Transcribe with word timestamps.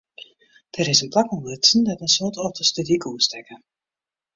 Der 0.77 0.87
is 0.91 1.01
in 1.03 1.11
plak 1.13 1.29
ûntdutsen 1.35 1.81
dêr't 1.85 2.03
in 2.05 2.13
soad 2.17 2.35
otters 2.45 2.71
de 2.75 2.81
dyk 2.87 3.03
oerstekke. 3.09 3.55